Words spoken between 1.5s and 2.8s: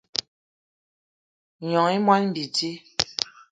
Gnong i moni bidi